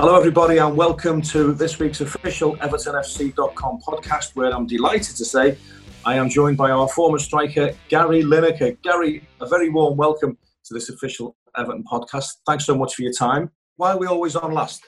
[0.00, 5.58] Hello, everybody, and welcome to this week's official EvertonFC.com podcast, where I'm delighted to say
[6.06, 8.80] I am joined by our former striker, Gary Lineker.
[8.80, 12.28] Gary, a very warm welcome to this official Everton podcast.
[12.46, 13.50] Thanks so much for your time.
[13.76, 14.82] Why are we always on last?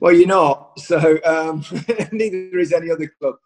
[0.00, 0.76] Well, you're not.
[0.80, 1.64] So um,
[2.10, 3.36] neither is any other club.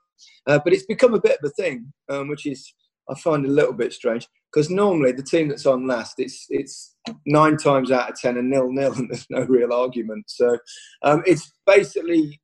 [0.47, 2.73] Uh, but it's become a bit of a thing, um, which is
[3.11, 6.47] I find it a little bit strange because normally the team that's on last, it's
[6.49, 6.95] it's
[7.27, 10.25] nine times out of ten a nil nil, and there's no real argument.
[10.29, 10.59] So
[11.03, 12.41] um, it's basically,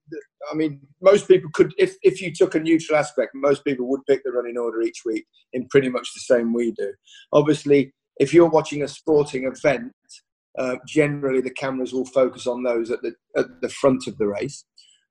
[0.50, 4.04] I mean, most people could, if if you took a neutral aspect, most people would
[4.08, 6.92] pick the running order each week in pretty much the same we do.
[7.32, 9.92] Obviously, if you're watching a sporting event,
[10.58, 14.26] uh, generally the cameras will focus on those at the at the front of the
[14.26, 14.64] race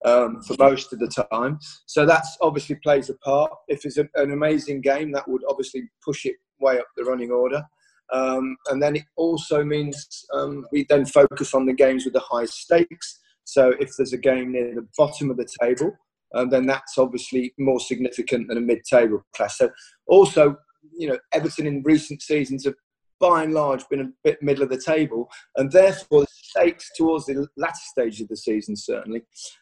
[0.06, 1.60] um, for most of the time.
[1.86, 3.52] So that's obviously plays a part.
[3.68, 7.32] If it's a, an amazing game, that would obviously push it way up the running
[7.32, 7.64] order.
[8.12, 12.20] Um, and then it also means um, we then focus on the games with the
[12.20, 13.20] highest stakes.
[13.46, 15.92] So if there's a game near the bottom of the table,
[16.36, 19.58] um, then that's obviously more significant than a mid-table class.
[19.58, 19.70] So
[20.08, 20.58] also,
[20.96, 22.76] you know, Everton in recent seasons have
[23.20, 27.26] by and large been a bit middle of the table, and therefore the stakes towards
[27.26, 29.22] the latter stage of the season certainly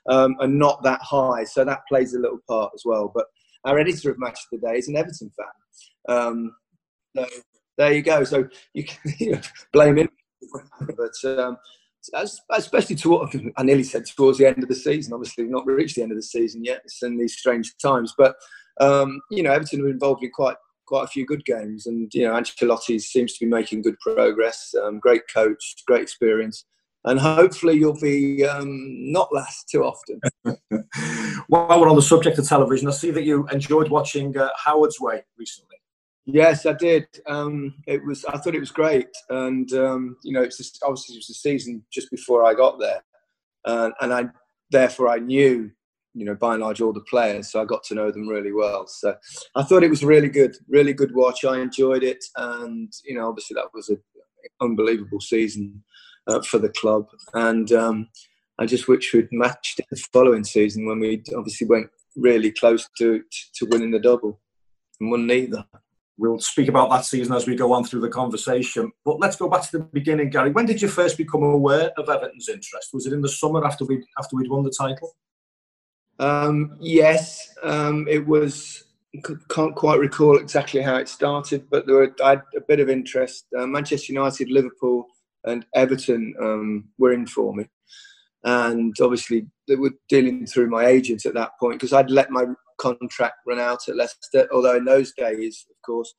[0.10, 1.44] um, are not that high.
[1.44, 3.12] So that plays a little part as well.
[3.14, 3.26] But
[3.66, 6.18] our editor of Match of the Day is an Everton fan.
[6.18, 6.56] Um,
[7.16, 7.26] so
[7.78, 8.24] there you go.
[8.24, 9.42] So you can
[9.74, 10.10] blame him,
[10.80, 11.58] but um,
[12.50, 15.14] especially towards I nearly said towards the end of the season.
[15.14, 16.82] Obviously, we've not reached the end of the season yet.
[16.84, 18.36] It's in these strange times, but
[18.80, 21.86] um, you know, Everton were involved in quite quite a few good games.
[21.86, 24.74] And you know, Ancelotti seems to be making good progress.
[24.84, 26.66] Um, great coach, great experience,
[27.06, 30.20] and hopefully you'll be um, not last too often.
[31.48, 35.00] While we're on the subject of television, I see that you enjoyed watching uh, Howard's
[35.00, 35.78] Way recently.
[36.26, 37.08] Yes, I did.
[37.28, 38.24] Um, it was.
[38.26, 41.34] I thought it was great, and um, you know, it's just, obviously it was the
[41.34, 43.04] season just before I got there,
[43.66, 44.26] uh, and I
[44.70, 45.72] therefore I knew
[46.14, 47.50] you know, by and large, all the players.
[47.50, 48.86] So I got to know them really well.
[48.86, 49.16] So
[49.56, 51.46] I thought it was really good, really good watch.
[51.46, 54.02] I enjoyed it, and you know, obviously that was an
[54.62, 55.84] unbelievable season
[56.28, 57.08] uh, for the club.
[57.34, 58.10] And um,
[58.60, 62.88] I just wish we'd matched it the following season when we obviously went really close
[62.98, 63.24] to
[63.56, 64.40] to winning the double
[65.00, 65.66] and won neither.
[66.18, 68.92] We'll speak about that season as we go on through the conversation.
[69.04, 70.52] But let's go back to the beginning, Gary.
[70.52, 72.90] When did you first become aware of Everton's interest?
[72.94, 75.16] Was it in the summer after we after we'd won the title?
[76.20, 78.84] Um, yes, um, it was.
[79.50, 82.90] Can't quite recall exactly how it started, but there were I had a bit of
[82.90, 83.46] interest.
[83.58, 85.06] Uh, Manchester United, Liverpool,
[85.46, 87.66] and Everton um, were in for me,
[88.44, 92.46] and obviously they were dealing through my agents at that point because I'd let my
[92.78, 94.48] contract run out at Leicester.
[94.52, 96.14] Although in those days, of course,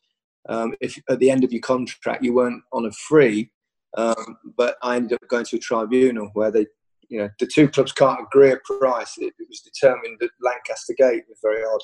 [0.49, 3.51] um, if at the end of your contract you weren't on a free,
[3.97, 6.67] um, but I ended up going to a tribunal where they
[7.09, 9.15] you know the two clubs can't agree a price.
[9.19, 11.83] It, it was determined that Lancaster Gate was very odd.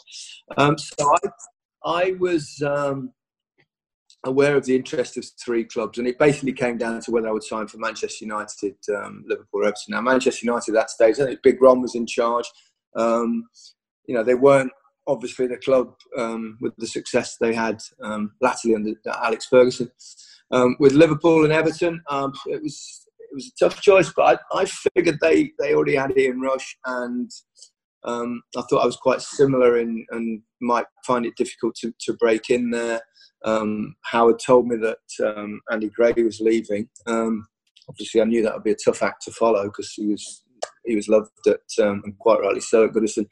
[0.56, 1.28] Um, so I
[1.84, 3.12] I was um,
[4.25, 7.33] aware of the interest of three clubs, and it basically came down to whether I
[7.33, 9.91] would sign for Manchester United, um, Liverpool, Everton.
[9.91, 12.47] Now Manchester United at that stage, I think Big Ron was in charge.
[12.97, 13.49] Um,
[14.07, 14.73] you know they weren't
[15.07, 19.91] obviously the club um, with the success they had um, latterly under Alex Ferguson.
[20.81, 22.03] with Liverpool and Everton,
[22.47, 26.17] it was it was a tough choice, but I, I figured they, they already had
[26.17, 27.31] Ian Rush, and
[28.04, 32.12] um, I thought I was quite similar in, and might find it difficult to, to
[32.14, 33.00] break in there.
[33.44, 36.88] Um, Howard told me that um, Andy Gray was leaving.
[37.06, 37.47] Um,
[37.88, 40.44] obviously, I knew that would be a tough act to follow because he was
[40.84, 43.26] he was loved at um, and quite rightly so at Goodison.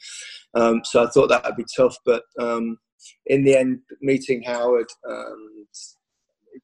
[0.55, 2.23] Um, so I thought that would be tough, but
[3.27, 4.87] in the end, meeting Howard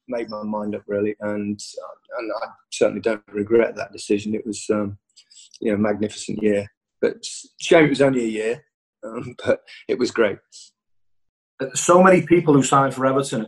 [0.07, 1.59] made my mind up really, and
[2.19, 4.35] and I certainly don't regret that decision.
[4.35, 6.67] It was you know magnificent year,
[7.03, 7.17] but
[7.59, 8.63] shame it was only a year,
[9.03, 9.59] um, but
[9.89, 10.37] it was great.
[11.75, 13.47] So many people who signed for Everton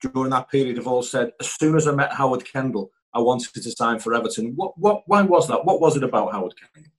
[0.00, 3.54] during that period have all said, as soon as I met Howard Kendall, I wanted
[3.54, 4.52] to sign for Everton.
[4.54, 5.64] What what why was that?
[5.64, 6.92] What was it about Howard Kendall?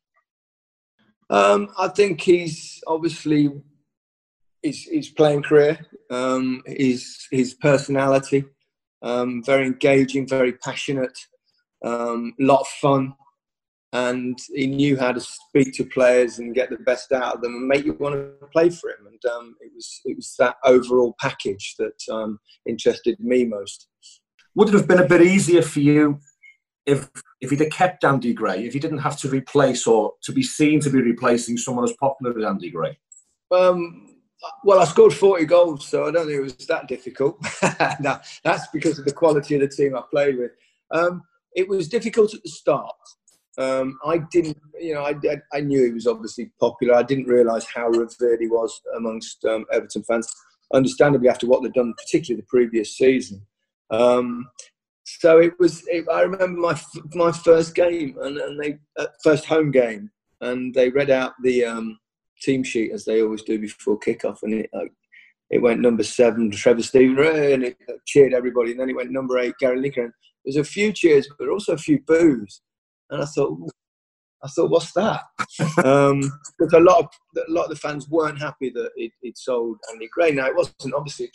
[1.30, 3.50] Um, I think he's obviously
[4.62, 8.44] his, his playing career, um, his his personality,
[9.01, 11.18] um, very engaging, very passionate,
[11.86, 13.13] um, a lot of fun,
[13.94, 17.56] and he knew how to speak to players and get the best out of them
[17.56, 19.08] and make you want to play for him.
[19.08, 23.88] And um, it was it was that overall package that um, interested me most.
[24.56, 26.20] Would it have been a bit easier for you
[26.86, 27.10] if
[27.42, 30.44] if he'd have kept Andy Gray, if he didn't have to replace or to be
[30.44, 32.98] seen to be replacing someone as popular as Andy Gray?
[33.52, 34.08] Um,
[34.64, 37.38] well, I scored 40 goals, so I don't think it was that difficult.
[38.00, 40.52] no, that's because of the quality of the team I played with.
[40.92, 41.24] Um,
[41.54, 42.96] it was difficult at the start
[43.57, 45.15] Um, I didn't, you know, I,
[45.53, 46.95] I, knew he was obviously popular.
[46.95, 50.33] I didn't realise how revered he was amongst um, Everton fans.
[50.74, 53.45] Understandably, after what they'd done, particularly the previous season.
[53.89, 54.50] Um,
[55.03, 55.83] so it was.
[55.88, 56.80] It, I remember my
[57.13, 60.09] my first game and, and they uh, first home game,
[60.39, 62.00] and they read out the um,
[62.42, 64.86] team sheet as they always do before kickoff, and it, uh,
[65.50, 67.77] it went number seven, Trevor Steven, and it
[68.07, 68.71] cheered everybody.
[68.71, 70.06] And then it went number eight, Gary Lineker.
[70.06, 70.13] And
[70.45, 72.62] there's a few cheers, but also a few boos.
[73.12, 73.58] And I thought,
[74.44, 75.22] I thought, what's that?
[75.86, 76.22] um,
[76.58, 79.78] because a lot of a lot of the fans weren't happy that it, would sold
[79.92, 80.31] Andy Gray.
[80.31, 81.31] Now it wasn't obviously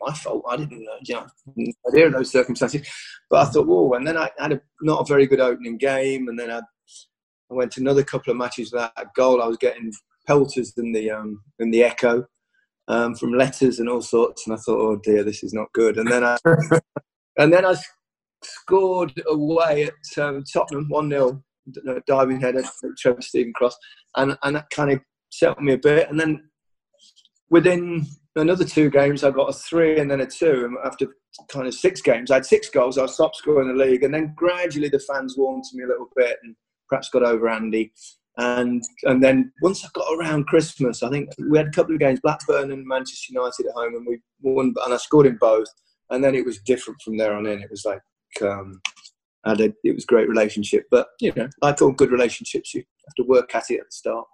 [0.00, 0.44] my fault.
[0.48, 2.86] I didn't know, you know, of those circumstances.
[3.30, 3.92] But I thought, whoa!
[3.92, 7.54] And then I had a, not a very good opening game, and then I, I
[7.54, 9.42] went to another couple of matches that goal.
[9.42, 9.92] I was getting
[10.26, 12.26] pelters in the um, in the Echo
[12.88, 15.98] um, from letters and all sorts, and I thought, oh dear, this is not good.
[15.98, 16.36] And then I
[17.36, 17.74] and then I
[18.42, 21.42] scored away at um, Tottenham one 0
[22.06, 22.62] diving header,
[22.98, 23.76] Trevor Steven cross,
[24.16, 25.00] and and that kind of
[25.30, 26.08] settled me a bit.
[26.10, 26.48] And then
[27.50, 28.06] within
[28.36, 30.64] another two games, I got a three and then a two.
[30.64, 31.08] And after
[31.50, 32.98] kind of six games, I had six goals.
[32.98, 36.08] I stopped scoring the league, and then gradually the fans warmed to me a little
[36.16, 36.54] bit, and
[36.88, 37.92] perhaps got over Andy.
[38.36, 42.00] And and then once I got around Christmas, I think we had a couple of
[42.00, 45.68] games, Blackburn and Manchester United at home, and we won, and I scored in both.
[46.10, 47.60] And then it was different from there on in.
[47.60, 48.00] It was like
[48.42, 48.80] um,
[49.44, 50.86] had a, it was a great relationship.
[50.90, 53.92] But you know, I thought good relationships you have to work at it at the
[53.92, 54.26] start.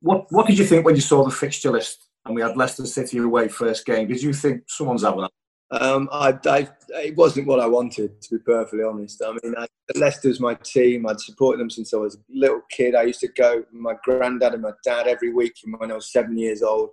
[0.00, 2.86] What What did you think when you saw the fixture list and we had Leicester
[2.86, 4.08] City away first game?
[4.08, 5.30] Did you think someone's having that?
[5.72, 9.22] Um, I, I, it wasn't what I wanted, to be perfectly honest.
[9.24, 11.06] I mean, I, Leicester's my team.
[11.06, 12.96] I'd supported them since I was a little kid.
[12.96, 15.94] I used to go with my granddad and my dad every week from when I
[15.94, 16.90] was seven years old.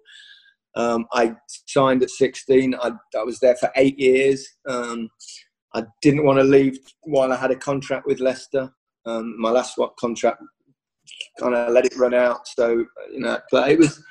[0.75, 2.75] Um, I signed at 16.
[2.75, 4.47] I, I, was there for eight years.
[4.69, 5.09] Um,
[5.73, 8.71] I didn't want to leave while I had a contract with Leicester.
[9.05, 10.41] Um, my last what contract
[11.39, 12.47] kind of let it run out.
[12.47, 14.03] So you know, but it was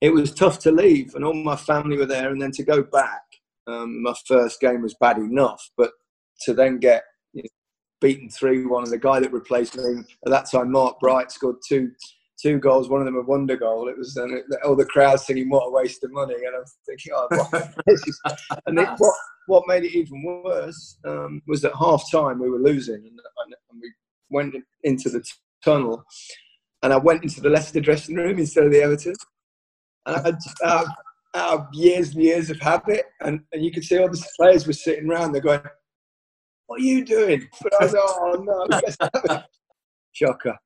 [0.00, 2.82] it was tough to leave, and all my family were there, and then to go
[2.82, 3.22] back
[3.66, 5.90] um, my first game was bad enough, but
[6.42, 7.02] to then get
[7.32, 7.48] you know,
[8.00, 11.56] beaten three one, and the guy that replaced me at that time, Mark Bright, scored
[11.66, 11.90] two
[12.44, 12.88] two goals.
[12.88, 13.88] One of them a wonder goal.
[13.88, 17.12] It was and all the crowd singing "What a waste of money," and I'm thinking,
[17.14, 17.74] "Oh, what?
[18.66, 19.14] and it, what
[19.46, 23.80] what made it even worse um, was at half time we were losing, and, and
[23.80, 23.92] we
[24.30, 25.24] went into the
[25.64, 26.04] tunnel,
[26.82, 29.14] and I went into the Leicester dressing room instead of the Everton.
[30.06, 30.84] And I, uh,
[31.34, 33.06] out of years and years of habit.
[33.20, 35.60] And, and you could see all the players were sitting around, they're going,
[36.66, 37.48] What are you doing?
[37.62, 38.88] But I was like, Oh,
[39.20, 39.42] no.
[40.12, 40.56] Shocker.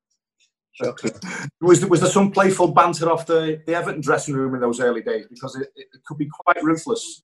[1.60, 4.80] Was there, was there some playful banter off the, the Everton dressing room in those
[4.80, 5.26] early days?
[5.28, 7.22] Because it, it could be quite ruthless.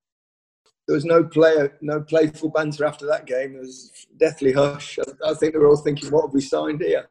[0.86, 3.56] There was no player, no playful banter after that game.
[3.56, 4.98] It was deathly hush.
[4.98, 7.08] I, I think they were all thinking, "What have we signed here?"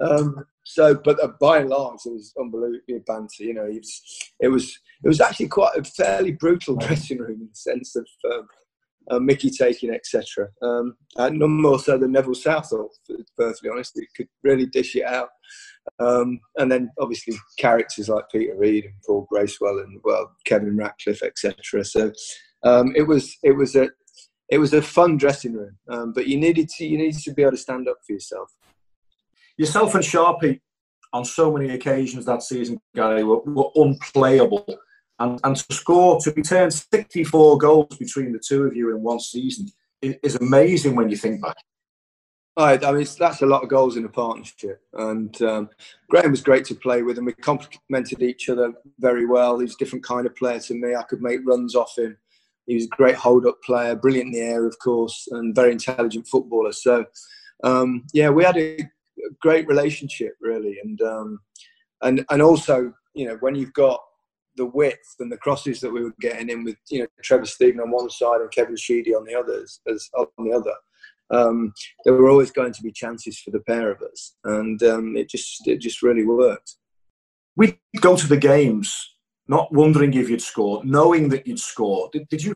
[0.00, 3.44] Um, so, but uh, by and large, it was unbelievably banter.
[3.44, 7.40] You know, it was, it was it was actually quite a fairly brutal dressing room
[7.40, 8.46] in the sense of um,
[9.10, 10.48] uh, Mickey taking, etc.
[10.62, 12.90] Um, and no more so than Neville Southall,
[13.36, 13.92] perfectly honest.
[13.96, 15.28] It could really dish it out.
[15.98, 21.22] Um, and then obviously characters like Peter Reid and Paul Bracewell and well Kevin Ratcliffe,
[21.22, 21.84] etc.
[21.84, 22.12] So
[22.62, 23.88] um, it was it was a
[24.50, 27.42] it was a fun dressing room, um, but you needed to you needed to be
[27.42, 28.50] able to stand up for yourself.
[29.56, 30.60] Yourself and Sharpie
[31.12, 34.66] on so many occasions that season, Gary, were, were unplayable
[35.18, 39.20] and, and to score, to return 64 goals between the two of you in one
[39.20, 39.68] season
[40.02, 41.56] is, amazing when you think back.
[42.56, 44.80] Right, I mean, that's a lot of goals in a partnership.
[44.94, 45.70] And um,
[46.08, 49.58] Graeme was great to play with, and we complemented each other very well.
[49.58, 50.94] He's a different kind of player to me.
[50.94, 52.16] I could make runs off him.
[52.66, 55.72] He was a great hold up player, brilliant in the air, of course, and very
[55.72, 56.72] intelligent footballer.
[56.72, 57.06] So,
[57.64, 58.78] um, yeah, we had a
[59.40, 60.78] great relationship, really.
[60.82, 61.40] And, um,
[62.02, 64.00] and, and also, you know, when you've got
[64.58, 67.80] the width and the crosses that we were getting in with you know Trevor Steven
[67.80, 70.74] on one side and Kevin Sheedy on the others as on the other.
[71.30, 71.72] Um,
[72.04, 75.28] there were always going to be chances for the pair of us, and um, it
[75.28, 76.76] just it just really worked.
[77.56, 79.14] We'd go to the games
[79.48, 82.10] not wondering if you'd score, knowing that you'd score.
[82.12, 82.54] Did, did you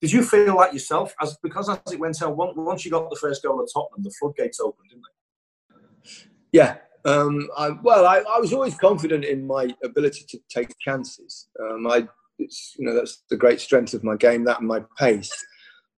[0.00, 3.16] did you feel like yourself as because as it went on once you got the
[3.16, 6.10] first goal at Tottenham, the floodgates opened, didn't they?
[6.52, 11.48] Yeah, um, I, well, I, I, was always confident in my ability to take chances.
[11.60, 12.06] Um, I,
[12.38, 15.32] it's, you know, that's the great strength of my game, that and my pace.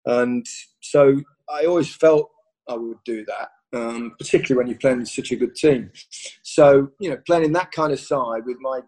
[0.06, 0.46] And
[0.80, 2.30] so I always felt
[2.68, 5.90] I would do that, um, particularly when you're playing in such a good team.
[6.42, 8.80] So, you know, playing in that kind of side with my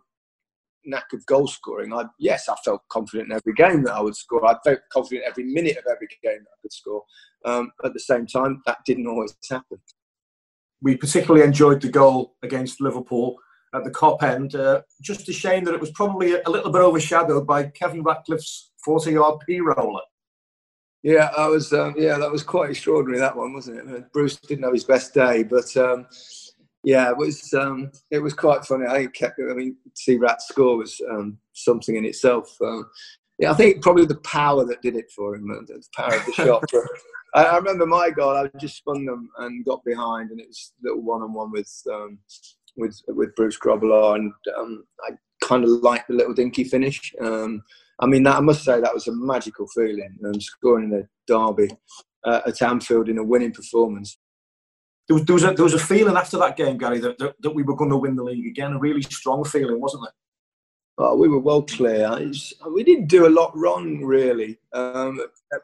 [0.84, 4.16] knack of goal scoring, I, yes, I felt confident in every game that I would
[4.16, 4.44] score.
[4.46, 7.02] I felt confident every minute of every game that I could score.
[7.44, 9.78] Um, at the same time, that didn't always happen
[10.84, 13.36] we particularly enjoyed the goal against Liverpool
[13.74, 14.54] at the Kop end.
[14.54, 18.70] Uh, just a shame that it was probably a little bit overshadowed by Kevin Ratcliffe's
[18.86, 20.02] 40-yard P roller.
[21.02, 21.72] Yeah, I was.
[21.72, 23.18] Um, yeah, that was quite extraordinary.
[23.18, 24.12] That one, wasn't it?
[24.12, 26.06] Bruce didn't have his best day, but um,
[26.82, 27.52] yeah, it was.
[27.52, 28.86] Um, it was quite funny.
[28.86, 29.38] I kept.
[29.38, 32.56] I mean, see Rat score was um, something in itself.
[32.62, 32.88] Um,
[33.38, 36.32] yeah, I think probably the power that did it for him, the power of the
[36.32, 36.64] shot.
[37.34, 38.36] I, I, remember my goal.
[38.36, 42.18] I just spun them and got behind, and it was a little one-on-one with um,
[42.76, 44.32] with with Bruce Grobbelaar, and
[45.02, 45.10] I
[45.42, 47.12] kind of liked the little dinky finish.
[48.00, 51.08] I mean, that, I must say that was a magical feeling, um, scoring in a
[51.26, 51.70] derby
[52.24, 54.18] uh, at Anfield in a winning performance.
[55.08, 57.34] There was, there, was a, there was a feeling after that game, Gary, that, that,
[57.40, 58.72] that we were going to win the league again.
[58.72, 60.12] A really strong feeling, wasn't there?
[60.96, 62.08] Oh, we were well clear.
[62.08, 64.58] Was, we didn't do a lot wrong, really.
[64.72, 65.20] Um,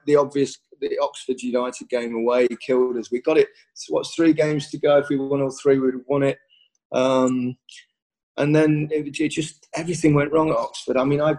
[0.07, 3.11] the obvious, the Oxford United game away killed us.
[3.11, 3.49] We got it.
[3.75, 4.99] So What's three games to go?
[4.99, 6.39] If we won all three, we'd have won it.
[6.93, 7.57] Um,
[8.37, 10.97] and then it, it, just everything went wrong at Oxford.
[10.97, 11.35] I mean, I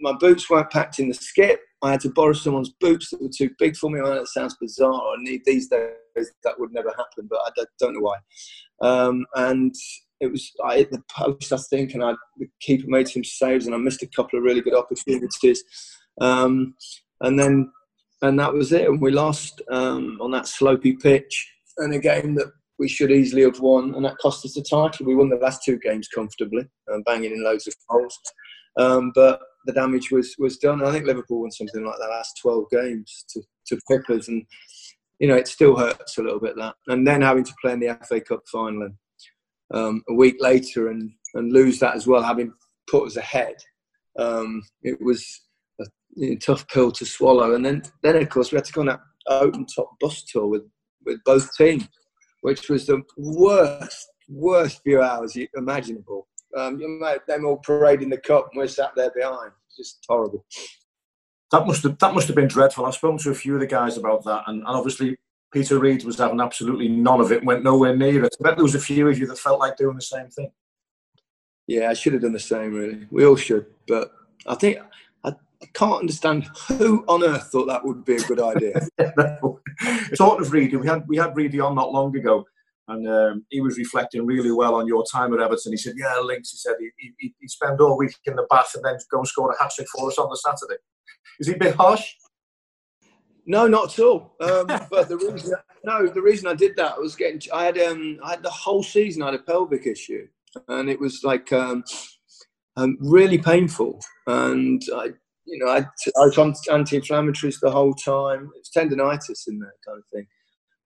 [0.00, 1.60] my boots weren't packed in the skip.
[1.82, 4.00] I had to borrow someone's boots that were too big for me.
[4.00, 5.14] I know it sounds bizarre.
[5.14, 8.16] And these days that would never happen, but I don't know why.
[8.82, 9.74] Um, and
[10.20, 13.66] it was I hit the post, I think, and I the keeper made some saves,
[13.66, 15.64] and I missed a couple of really good opportunities.
[16.20, 16.74] Um,
[17.22, 17.72] and then
[18.22, 18.88] and that was it.
[18.88, 23.42] And we lost um, on that slopey pitch, and a game that we should easily
[23.42, 25.06] have won, and that cost us the title.
[25.06, 28.18] We won the last two games comfortably, uh, banging in loads of goals.
[28.78, 30.82] Um, but the damage was was done.
[30.82, 34.44] I think Liverpool won something like the last twelve games to to Pippers, and
[35.18, 36.74] you know it still hurts a little bit that.
[36.88, 38.90] And then having to play in the FA Cup final
[39.72, 42.52] um, a week later and and lose that as well, having
[42.90, 43.54] put us ahead,
[44.18, 45.42] um, it was
[46.16, 47.54] you know, tough pill to swallow.
[47.54, 50.46] And then then of course we had to go on that open top bus tour
[50.46, 50.62] with
[51.04, 51.88] with both teams,
[52.42, 56.28] which was the worst worst few hours imaginable.
[56.56, 56.78] Um,
[57.28, 59.52] them all parading the cup, and we're sat there behind.
[59.76, 60.44] Just horrible.
[61.52, 62.86] That must have that must have been dreadful.
[62.86, 65.16] I've spoken to a few of the guys about that, and, and obviously
[65.52, 67.44] Peter Reid was having absolutely none of it.
[67.44, 68.36] Went nowhere near it.
[68.40, 70.50] I bet there was a few of you that felt like doing the same thing.
[71.66, 72.74] Yeah, I should have done the same.
[72.74, 73.66] Really, we all should.
[73.86, 74.12] But
[74.46, 74.78] I think
[75.62, 78.80] I, can't understand who on earth thought that would be a good idea.
[80.14, 80.76] sort of Reidy.
[80.76, 82.44] We had we had Reidy on not long ago,
[82.88, 85.72] and um, he was reflecting really well on your time at Everton.
[85.72, 88.72] He said, "Yeah, Links." He said he, he, he'd spend all week in the bath
[88.74, 90.80] and then go and score a hat trick for us on the Saturday.
[91.38, 92.14] Is he a bit harsh?
[93.46, 94.36] No, not at all.
[94.40, 97.40] Um, but the reason, no, the reason I did that was getting.
[97.52, 99.22] I had um, I had the whole season.
[99.22, 100.28] I had a pelvic issue,
[100.68, 101.84] and it was like um,
[102.76, 104.00] um really painful.
[104.26, 105.08] And I,
[105.50, 105.84] you know, I,
[106.16, 108.50] was on anti-inflammatories the whole time.
[108.56, 110.26] It's tendonitis in there, kind of thing,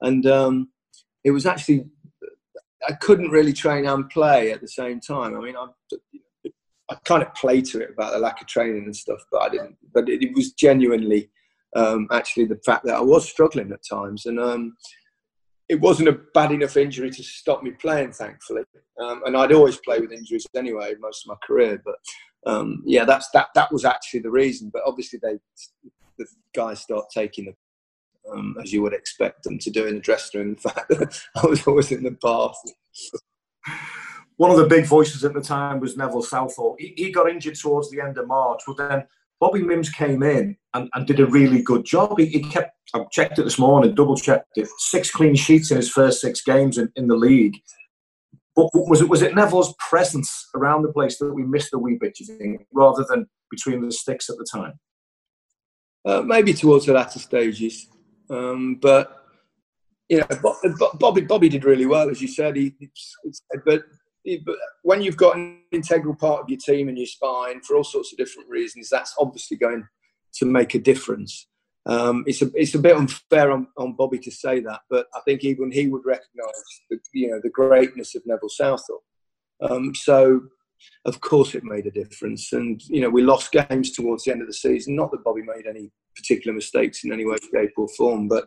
[0.00, 0.68] and um,
[1.22, 1.86] it was actually
[2.88, 5.36] I couldn't really train and play at the same time.
[5.36, 5.66] I mean, I,
[6.90, 9.48] I kind of play to it about the lack of training and stuff, but I
[9.48, 9.76] didn't.
[9.92, 11.30] But it, it was genuinely
[11.76, 14.76] um, actually the fact that I was struggling at times, and um,
[15.68, 18.62] it wasn't a bad enough injury to stop me playing, thankfully.
[19.02, 21.80] Um, and I'd always play with injuries anyway, most of my career.
[21.84, 21.96] But
[22.46, 23.48] um, yeah, that's that.
[23.54, 24.70] That was actually the reason.
[24.72, 25.38] But obviously, they
[26.18, 27.54] the guys start taking the
[28.32, 30.48] um, as you would expect them to do in the dressing room.
[30.50, 30.92] In fact,
[31.36, 32.56] I was always in the bath.
[34.36, 36.76] One of the big voices at the time was Neville Southall.
[36.78, 39.04] He, he got injured towards the end of March, but then
[39.40, 42.18] Bobby Mimms came in and, and did a really good job.
[42.18, 45.76] He, he, kept, I checked it this morning, double checked it, six clean sheets in
[45.76, 47.56] his first six games in, in the league.
[48.56, 51.98] But was it was it Neville's presence around the place that we missed a wee
[52.00, 54.78] bit, you think, rather than between the sticks at the time?
[56.04, 57.88] Uh, maybe towards the latter stages.
[58.30, 59.24] Um, but
[60.08, 60.54] you know,
[60.98, 62.56] Bobby Bobby did really well, as you said.
[62.56, 62.74] He,
[63.64, 63.82] but,
[64.44, 67.84] but when you've got an integral part of your team and your spine for all
[67.84, 69.84] sorts of different reasons, that's obviously going
[70.34, 71.46] to make a difference.
[71.86, 75.20] Um, it's a it's a bit unfair on, on Bobby to say that, but I
[75.26, 76.52] think even he would recognise
[76.90, 79.02] the you know the greatness of Neville Southall.
[79.60, 80.42] Um, so
[81.04, 82.52] of course it made a difference.
[82.52, 84.96] And, you know, we lost games towards the end of the season.
[84.96, 88.46] Not that Bobby made any particular mistakes in any way, shape, or form, but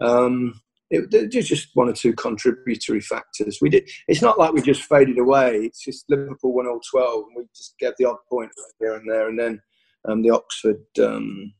[0.00, 0.60] um,
[0.90, 3.58] it, it was just one or two contributory factors.
[3.60, 3.88] We did.
[4.08, 5.56] It's not like we just faded away.
[5.58, 9.08] It's just Liverpool won all 12 and we just get the odd point here and
[9.08, 9.28] there.
[9.28, 9.60] And then
[10.08, 10.82] um, the Oxford.
[11.02, 11.52] Um,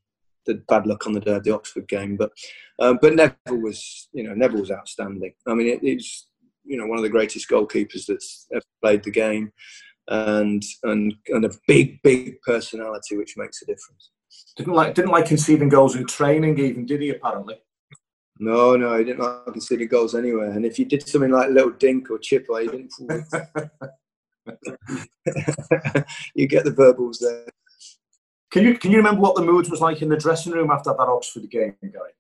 [0.55, 2.33] the bad luck on the day of the Oxford game, but
[2.79, 5.33] um, but Neville was, you know, Neville was outstanding.
[5.47, 6.29] I mean, it, it's
[6.65, 9.53] you know one of the greatest goalkeepers that's ever played the game
[10.09, 14.11] and and and a big big personality which makes a difference.
[14.57, 17.11] Didn't like didn't like conceding goals in training even, did he?
[17.11, 17.57] Apparently.
[18.39, 20.51] No, no, he didn't like conceding goals anywhere.
[20.51, 22.93] And if you did something like little dink or chipper, you didn't.
[26.35, 27.47] you get the verbals there.
[28.51, 30.91] Can you can you remember what the mood was like in the dressing room after
[30.91, 32.13] that Oxford game, Gary?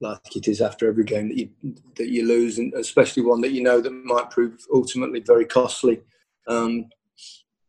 [0.00, 1.50] Like it is after every game that you
[1.96, 6.00] that you lose, and especially one that you know that might prove ultimately very costly.
[6.48, 6.86] Um,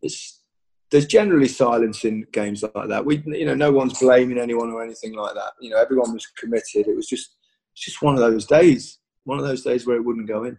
[0.01, 0.41] it's
[0.91, 3.05] there's generally silence in games like that.
[3.05, 5.53] We, you know, no one's blaming anyone or anything like that.
[5.61, 6.87] You know, everyone was committed.
[6.87, 7.37] It was just,
[7.71, 8.99] it's just one of those days.
[9.23, 10.57] One of those days where it wouldn't go in.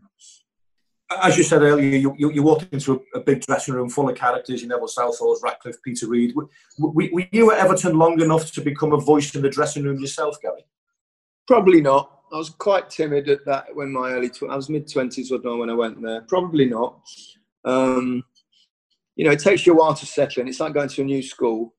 [1.22, 4.08] As you said earlier, you, you, you walked into a, a, big dressing room full
[4.08, 4.62] of characters.
[4.62, 6.34] You Neville Southall, Ratcliffe, Peter Reid.
[6.34, 10.00] Were, were you at Everton long enough to become a voice in the dressing room
[10.00, 10.64] yourself, Gary?
[11.46, 12.20] Probably not.
[12.32, 15.68] I was quite timid at that when my early tw- I was mid twenties when
[15.68, 16.22] I went there.
[16.22, 17.00] Probably not.
[17.64, 18.24] Um,
[19.16, 20.48] you know, it takes you a while to settle in.
[20.48, 21.74] It's like going to a new school.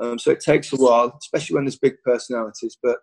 [0.00, 2.78] Um, so it takes a while, especially when there's big personalities.
[2.82, 2.98] But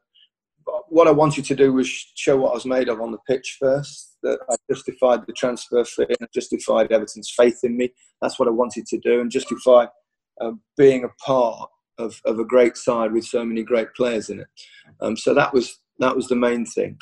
[0.90, 3.58] what I wanted to do was show what I was made of on the pitch
[3.60, 4.18] first.
[4.24, 7.92] That I justified the transfer fee and justified Everton's faith in me.
[8.22, 9.86] That's what I wanted to do, and justify
[10.42, 14.40] uh, being a part of, of a great side with so many great players in
[14.42, 14.48] it.
[15.02, 16.98] Um, so that was that was the main thing,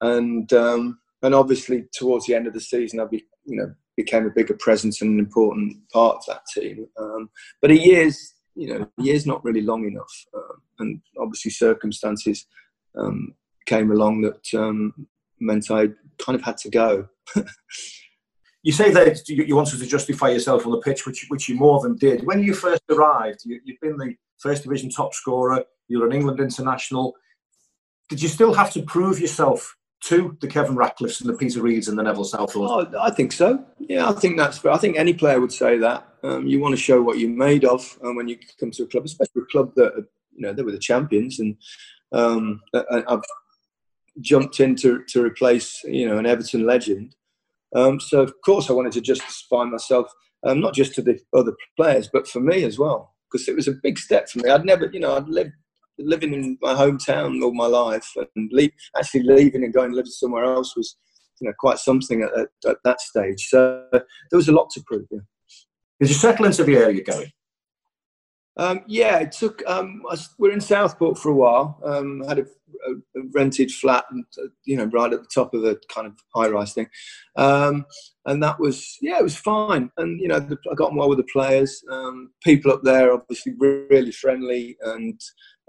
[0.00, 4.26] and um, and obviously towards the end of the season, I'd be you know became
[4.26, 6.86] a bigger presence and an important part of that team.
[6.98, 7.30] Um,
[7.62, 12.46] but a year's, you know, a year's not really long enough, um, and obviously circumstances
[12.96, 13.34] um,
[13.66, 15.06] came along that um,
[15.40, 17.08] meant I kind of had to go.
[18.62, 21.80] you say that you wanted to justify yourself on the pitch, which which you more
[21.80, 22.26] than did.
[22.26, 25.64] When you first arrived, you, you've been the first division top scorer.
[25.88, 27.14] You're an England international.
[28.08, 31.88] Did you still have to prove yourself to the Kevin Ratcliffes and the Peter Reids
[31.88, 32.88] and the Neville Southalls?
[32.92, 33.64] Oh, I think so.
[33.78, 34.58] Yeah, I think that's.
[34.58, 34.72] fair.
[34.72, 36.08] I think any player would say that.
[36.22, 38.86] Um, you want to show what you're made of um, when you come to a
[38.86, 41.56] club, especially a club that you know they were the champions, and
[42.14, 43.22] um, I've
[44.20, 47.14] jumped in to, to replace you know an Everton legend.
[47.74, 50.06] Um, so of course I wanted to justify myself,
[50.46, 53.68] um, not just to the other players, but for me as well, because it was
[53.68, 54.50] a big step for me.
[54.50, 55.52] I'd never, you know, I'd lived
[55.98, 60.08] living in my hometown all my life and leave, actually leaving and going to live
[60.08, 60.96] somewhere else was
[61.40, 63.48] you know quite something at, at, at that stage.
[63.48, 65.06] So there was a lot to prove.
[65.10, 65.20] Yeah.
[66.00, 67.32] Did you settle into the area, Gary?
[68.56, 69.62] Um, yeah, it took.
[69.66, 70.02] Um,
[70.38, 71.80] we are in Southport for a while.
[71.84, 75.64] Um, had a, a, a, rented flat, uh, you know, right at the top of
[75.64, 76.88] a kind of high-rise thing,
[77.36, 77.84] um,
[78.26, 79.90] and that was yeah, it was fine.
[79.96, 81.82] And you know, the, I got on well with the players.
[81.90, 85.20] Um, people up there, obviously, really friendly, and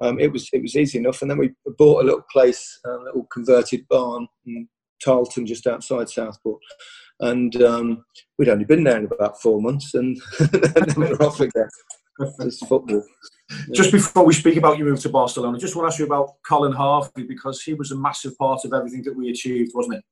[0.01, 1.23] um, it was it was easy enough.
[1.23, 4.67] And then we bought a little place, a little converted barn in
[5.03, 6.61] Tarleton, just outside Southport.
[7.21, 8.05] And um,
[8.37, 11.69] we'd only been there in about four months, and then we were off again.
[12.19, 13.03] It's football.
[13.73, 16.05] Just before we speak about your move to Barcelona, I just want to ask you
[16.05, 19.97] about Colin Harvey because he was a massive part of everything that we achieved, wasn't
[19.97, 20.03] it?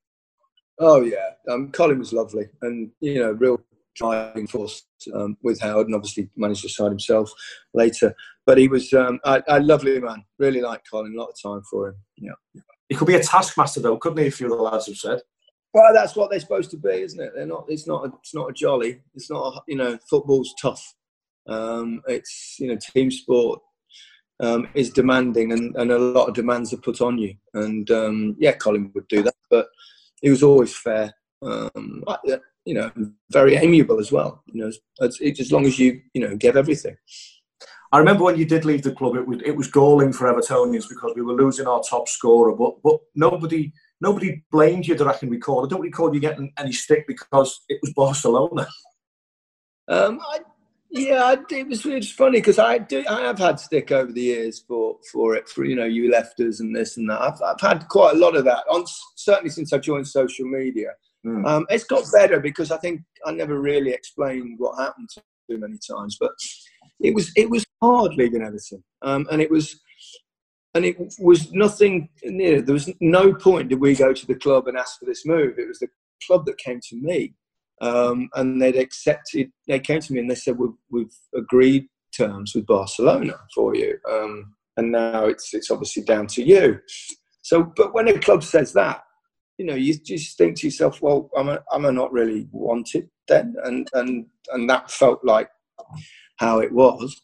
[0.80, 3.60] Oh yeah, um, Colin was lovely, and you know, real
[3.96, 7.32] driving force um, with Howard, and obviously managed to side himself
[7.74, 8.16] later.
[8.46, 10.24] But he was um, a, a lovely man.
[10.40, 11.14] Really liked Colin.
[11.16, 11.96] A lot of time for him.
[12.18, 12.62] Yeah.
[12.90, 14.28] He could be a taskmaster though, couldn't he?
[14.28, 15.22] A few of the lads have said.
[15.74, 17.32] Well, that's what they're supposed to be, isn't it?
[17.36, 17.66] They're not.
[17.68, 18.06] It's not.
[18.06, 19.02] A, it's not a jolly.
[19.16, 19.56] It's not.
[19.56, 20.94] A, you know, football's tough.
[21.48, 23.62] Um, it's you know, team sport
[24.40, 27.36] um, is demanding, and, and a lot of demands are put on you.
[27.54, 29.68] And um, yeah, Colin would do that, but
[30.22, 31.14] he was always fair.
[31.42, 32.04] Um,
[32.66, 32.92] you know,
[33.30, 34.44] very amiable as well.
[34.48, 36.96] You know, as, as long as you you know give everything.
[37.92, 40.90] I remember when you did leave the club, it was, it was galling for Evertonians
[40.90, 45.18] because we were losing our top scorer, but but nobody nobody blamed you that I
[45.18, 45.66] can recall.
[45.66, 48.68] I don't recall you getting any stick because it was Barcelona.
[49.88, 50.40] Um, I,
[50.96, 54.22] yeah, it was, it was funny because I do I have had stick over the
[54.22, 57.20] years for for it for you know you left us and this and that.
[57.20, 60.90] I've, I've had quite a lot of that on certainly since I joined social media.
[61.26, 61.48] Mm.
[61.48, 65.10] Um, it's got better because I think I never really explained what happened
[65.50, 66.32] too many times, but
[67.00, 69.80] it was it was hard leaving Everton, um, and it was
[70.76, 72.08] and it was nothing.
[72.24, 75.26] Know, there was no point did we go to the club and ask for this
[75.26, 75.58] move.
[75.58, 75.90] It was the
[76.28, 77.34] club that came to me,
[77.84, 79.52] um, and they'd accepted.
[79.68, 83.98] They came to me and they said, "We've, we've agreed terms with Barcelona for you,
[84.10, 86.80] um, and now it's it's obviously down to you."
[87.42, 89.04] So, but when a club says that,
[89.58, 93.56] you know, you just think to yourself, "Well, am I, am not really wanted then?"
[93.64, 95.50] And and and that felt like
[96.38, 97.22] how it was.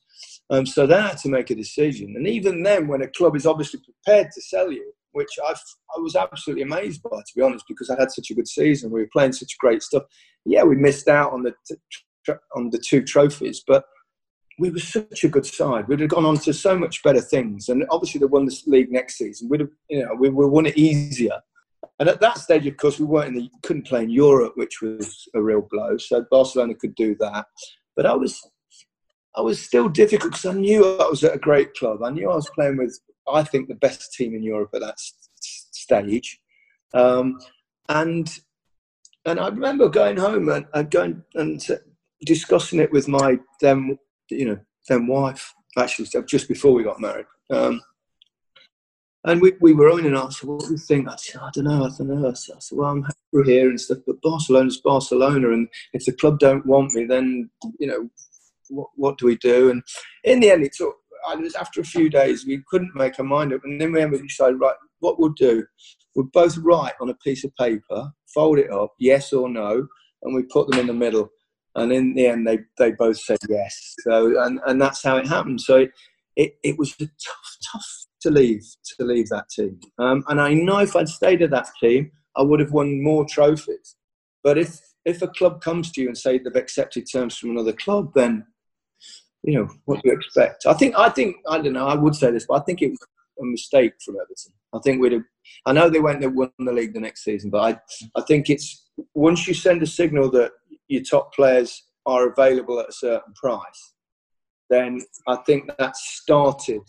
[0.50, 2.15] Um, so they had to make a decision.
[2.17, 6.00] And even then, when a club is obviously prepared to sell you, which i I
[6.00, 8.91] was absolutely amazed by, to be honest, because I had such a good season.
[8.91, 10.04] We were playing such great stuff.
[10.45, 11.54] Yeah, we missed out on the
[12.56, 13.86] on the two trophies, but
[14.60, 15.88] we were such a good side.
[15.88, 18.91] We'd have gone on to so much better things, and obviously they won the league
[18.91, 19.47] next season.
[19.49, 21.39] We'd have, you know, we, we won it easier.
[21.97, 24.82] And at that stage, of course, we weren't in the, couldn't play in Europe, which
[24.82, 25.97] was a real blow.
[25.97, 27.45] So Barcelona could do that,
[27.95, 28.39] but I was,
[29.36, 32.04] I was still difficult because I knew I was at a great club.
[32.04, 32.99] I knew I was playing with,
[33.32, 34.99] I think, the best team in Europe at that
[35.39, 36.39] stage,
[36.93, 37.39] um,
[37.88, 38.30] and
[39.25, 41.65] and I remember going home and, and going and
[42.25, 43.97] discussing it with my then
[44.29, 47.25] you know then wife actually just before we got married.
[47.49, 47.82] Um,
[49.25, 51.08] and we, we were on and said, what do you think?
[51.08, 52.29] I said, I don't know, I don't know.
[52.29, 55.51] I said, well, I'm happy here and stuff, but Barcelona's Barcelona.
[55.51, 58.10] And if the club don't want me, then, you know,
[58.69, 59.71] what, what do we do?
[59.71, 59.84] And
[60.23, 60.95] in the end, it took,
[61.27, 63.62] I was, after a few days, we couldn't make our mind up.
[63.65, 65.65] And then we decided, right, what we'll do,
[66.19, 69.88] we'll both write on a piece of paper, fold it up, yes or no,
[70.23, 71.29] and we put them in the middle.
[71.75, 73.95] And in the end they, they both said yes.
[74.01, 75.62] So and, and that's how it happened.
[75.62, 75.91] So it,
[76.36, 77.88] it, it was tough tough
[78.21, 78.65] to leave
[78.97, 79.79] to leave that team.
[79.97, 83.25] Um, and i know if i'd stayed at that team i would have won more
[83.25, 83.95] trophies.
[84.43, 87.73] But if if a club comes to you and say they've accepted terms from another
[87.73, 88.45] club then
[89.43, 90.65] you know what do you expect?
[90.65, 92.89] I think i think i don't know i would say this but i think it
[92.89, 92.99] was
[93.41, 95.23] a mistake from everton i think we'd have
[95.65, 98.49] i know they went they won the league the next season but i i think
[98.49, 100.52] it's once you send a signal that
[100.88, 103.93] your top players are available at a certain price,
[104.69, 106.82] then I think that started.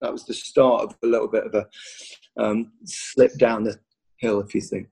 [0.00, 1.66] That was the start of a little bit of a
[2.42, 3.78] um, slip down the
[4.18, 4.88] hill, if you think.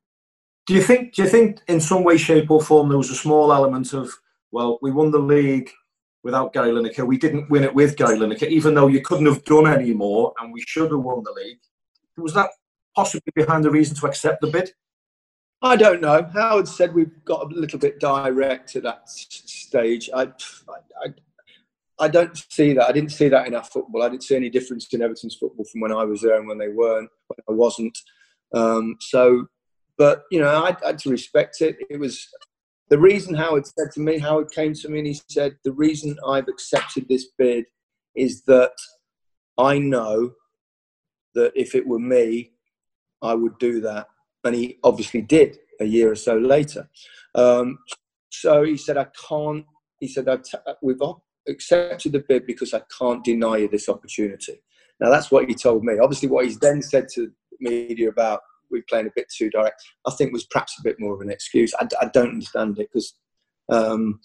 [0.66, 1.14] Do you think?
[1.14, 4.10] Do you think, in some way, shape, or form, there was a small element of,
[4.52, 5.70] well, we won the league
[6.22, 7.06] without Gary Lineker.
[7.06, 10.34] We didn't win it with Gary Lineker, even though you couldn't have done any more,
[10.40, 11.58] and we should have won the league.
[12.16, 12.50] Was that
[12.94, 14.72] possibly behind the reason to accept the bid?
[15.62, 16.28] I don't know.
[16.32, 20.08] Howard said we've got a little bit direct at that stage.
[20.14, 20.22] I,
[21.04, 21.14] I,
[21.98, 22.88] I don't see that.
[22.88, 24.02] I didn't see that in our football.
[24.02, 26.56] I didn't see any difference in Everton's football from when I was there and when
[26.56, 27.96] they weren't, when I wasn't.
[28.54, 29.46] Um, so,
[29.98, 31.76] but, you know, I, I had to respect it.
[31.90, 32.26] It was
[32.90, 36.16] the reason Howard said to me, Howard came to me and he said, the reason
[36.26, 37.64] I've accepted this bid
[38.16, 38.72] is that
[39.56, 40.32] I know
[41.34, 42.50] that if it were me,
[43.22, 44.08] I would do that
[44.44, 46.88] and he obviously did a year or so later.
[47.36, 47.78] Um,
[48.30, 49.64] so he said, I can't,
[50.00, 50.26] he said,
[50.82, 51.00] we've
[51.48, 54.62] accepted the bid because I can't deny you this opportunity.
[54.98, 55.98] Now, that's what he told me.
[55.98, 58.40] Obviously, what he's then said to media about
[58.70, 61.30] we playing a bit too direct, I think was perhaps a bit more of an
[61.30, 61.72] excuse.
[61.78, 63.14] I, I don't understand it because
[63.70, 64.20] um,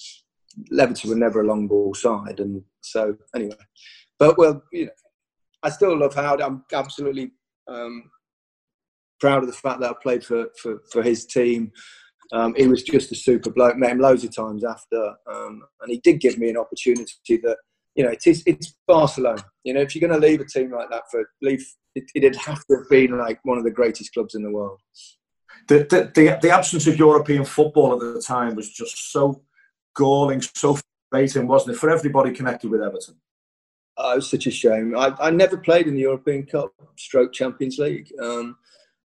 [0.71, 2.39] Leverton were never a long ball side.
[2.39, 3.55] And so, anyway,
[4.19, 4.91] but well, you know,
[5.63, 6.41] I still love Howard.
[6.41, 7.31] I'm absolutely
[7.67, 8.09] um,
[9.19, 11.71] proud of the fact that I played for, for, for his team.
[12.31, 13.77] Um, he was just a super bloke.
[13.77, 17.57] Met him loads of times after, um, and he did give me an opportunity that
[17.95, 19.43] you know it is it's Barcelona.
[19.63, 22.35] You know, if you're going to leave a team like that for leave, it, it'd
[22.35, 24.79] have to have been like one of the greatest clubs in the world.
[25.67, 29.41] The, the, the, the absence of European football at the time was just so
[29.95, 30.77] galling, so
[31.11, 33.15] frustrating, wasn't it, for everybody connected with Everton?
[33.97, 34.95] Oh, it was such a shame.
[34.95, 38.11] I, I never played in the European Cup, stroke Champions League.
[38.21, 38.57] Um,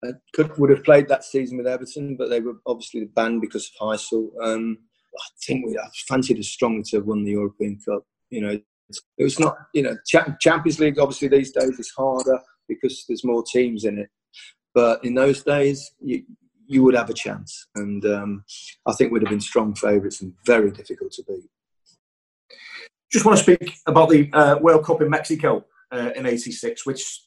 [0.03, 3.69] I could would have played that season with Everton, but they were obviously banned because
[3.81, 4.29] of Heysel.
[4.41, 4.77] Um,
[5.17, 8.03] I think we I fancied as strongly to have won the European Cup.
[8.29, 9.55] You know, it was not.
[9.73, 9.97] You know,
[10.39, 14.09] Champions League obviously these days is harder because there's more teams in it.
[14.73, 16.23] But in those days, you
[16.67, 18.43] you would have a chance, and um,
[18.85, 21.49] I think we'd have been strong favourites and very difficult to beat.
[23.11, 27.21] Just want to speak about the uh, World Cup in Mexico uh, in '86, which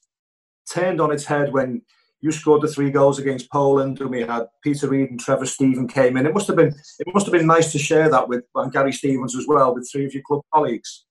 [0.71, 1.83] turned on its head when
[2.21, 5.87] you scored the three goals against Poland, and we had Peter Reid and Trevor Steven
[5.87, 6.27] came in.
[6.27, 9.37] It must have been it must have been nice to share that with Gary Stevens
[9.37, 11.07] as well, with three of your club colleagues.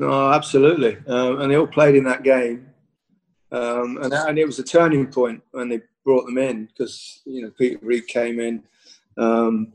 [0.00, 2.70] No, absolutely, um, and they all played in that game,
[3.52, 7.42] um, and and it was a turning point when they brought them in because you
[7.42, 8.62] know Peter Reid came in.
[9.18, 9.74] Um,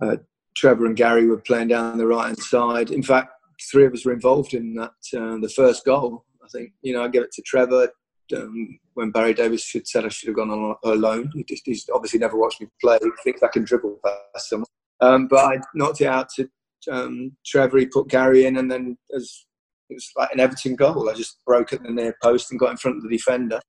[0.00, 0.16] uh,
[0.56, 2.90] Trevor and Gary were playing down the right hand side.
[2.90, 3.32] In fact,
[3.70, 4.92] three of us were involved in that.
[5.14, 7.88] Uh, the first goal, I think, you know, I give it to Trevor
[8.34, 11.30] um, when Barry Davies should said I should have gone on alone.
[11.34, 12.98] He just, he's obviously never watched me play.
[13.02, 14.66] He thinks I can dribble past someone.
[15.00, 16.48] Um, but I knocked it out to
[16.90, 17.78] um, Trevor.
[17.78, 19.44] He put Gary in, and then as
[19.90, 21.08] it was like an Everton goal.
[21.08, 23.60] I just broke at the near post and got in front of the defender,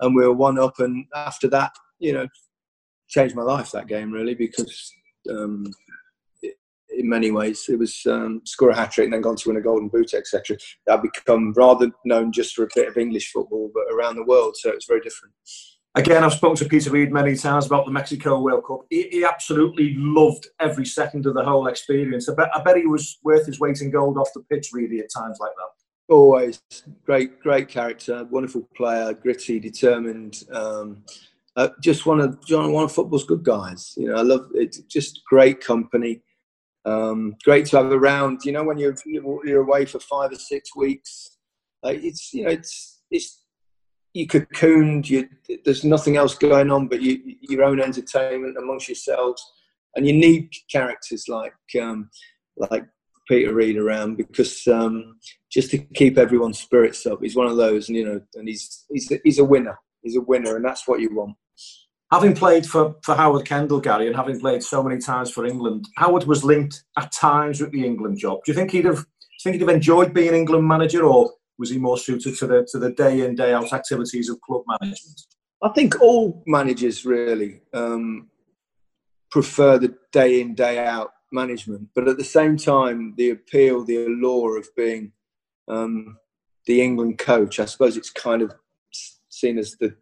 [0.00, 0.78] and we were one up.
[0.78, 2.26] And after that, you know,
[3.08, 4.92] changed my life that game really because
[5.30, 5.66] um,
[6.96, 7.64] in many ways.
[7.68, 10.14] It was um, score a hat trick and then gone to win a golden boot,
[10.14, 10.56] etc.
[10.90, 14.56] I've become rather known just for a bit of English football, but around the world,
[14.56, 15.34] so it's very different.
[15.96, 18.80] Again, I've spoken to Peter Reid many times about the Mexico World Cup.
[18.90, 22.28] He, he absolutely loved every second of the whole experience.
[22.28, 24.98] I bet, I bet he was worth his weight in gold off the pitch, really,
[24.98, 26.12] at times like that.
[26.12, 26.60] Always
[27.06, 30.42] great, great character, wonderful player, gritty, determined.
[30.52, 31.04] Um,
[31.56, 33.94] uh, just one of John, one of football's good guys.
[33.96, 34.76] You know, I love it.
[34.88, 36.22] Just great company.
[36.84, 38.40] Um, great to have around.
[38.44, 41.38] You know, when you're you're away for five or six weeks,
[41.84, 43.43] uh, it's you know it's it's
[44.14, 45.10] you cocooned.
[45.10, 45.28] You,
[45.64, 49.44] there's nothing else going on but you, your own entertainment amongst yourselves,
[49.96, 52.08] and you need characters like um,
[52.56, 52.86] like
[53.28, 55.16] Peter Reid around because um,
[55.50, 57.18] just to keep everyone's spirits up.
[57.20, 59.78] He's one of those, and you know, and he's he's he's a winner.
[60.02, 61.36] He's a winner, and that's what you want.
[62.12, 65.88] Having played for, for Howard Kendall, Gary, and having played so many times for England,
[65.96, 68.40] Howard was linked at times with the England job.
[68.44, 71.32] Do you think he'd have do you think he'd have enjoyed being England manager, or
[71.58, 74.62] was he more suited to the to the day in day out activities of club
[74.80, 75.20] management?
[75.62, 78.28] I think all managers really um,
[79.30, 84.04] prefer the day in day out management, but at the same time, the appeal, the
[84.06, 85.12] allure of being
[85.68, 86.18] um,
[86.66, 88.54] the England coach, I suppose it's kind of
[89.28, 89.96] seen as the